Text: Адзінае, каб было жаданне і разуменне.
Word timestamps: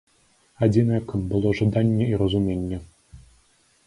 Адзінае, 0.67 1.01
каб 1.11 1.21
было 1.33 1.51
жаданне 1.59 2.07
і 2.13 2.17
разуменне. 2.21 2.77